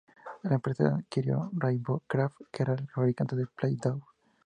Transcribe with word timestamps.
La 0.41 0.55
empresa 0.55 0.95
adquirió 0.95 1.51
Rainbow 1.53 2.01
Crafts, 2.07 2.43
que 2.51 2.63
era 2.63 2.73
el 2.73 2.87
fabricante 2.89 3.35
de 3.35 3.45
Play-Doh. 3.45 4.01